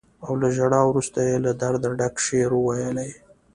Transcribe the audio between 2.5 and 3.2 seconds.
وويلې.